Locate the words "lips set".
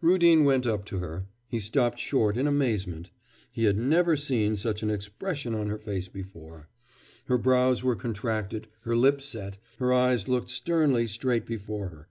8.96-9.58